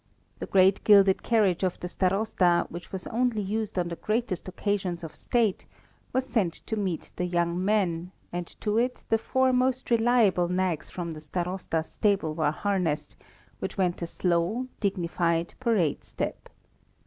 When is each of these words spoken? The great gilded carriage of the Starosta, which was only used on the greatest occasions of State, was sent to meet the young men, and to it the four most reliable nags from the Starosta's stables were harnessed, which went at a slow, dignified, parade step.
The 0.39 0.47
great 0.47 0.83
gilded 0.83 1.21
carriage 1.21 1.61
of 1.61 1.79
the 1.79 1.87
Starosta, 1.87 2.65
which 2.69 2.91
was 2.91 3.05
only 3.05 3.43
used 3.43 3.77
on 3.77 3.89
the 3.89 3.95
greatest 3.95 4.47
occasions 4.47 5.03
of 5.03 5.13
State, 5.15 5.67
was 6.11 6.25
sent 6.25 6.55
to 6.65 6.75
meet 6.75 7.11
the 7.17 7.25
young 7.25 7.63
men, 7.63 8.11
and 8.33 8.47
to 8.61 8.79
it 8.79 9.03
the 9.09 9.19
four 9.19 9.53
most 9.53 9.91
reliable 9.91 10.47
nags 10.47 10.89
from 10.89 11.13
the 11.13 11.21
Starosta's 11.21 11.87
stables 11.87 12.35
were 12.37 12.49
harnessed, 12.49 13.15
which 13.59 13.77
went 13.77 13.97
at 13.97 14.01
a 14.01 14.07
slow, 14.07 14.67
dignified, 14.79 15.53
parade 15.59 16.03
step. 16.03 16.49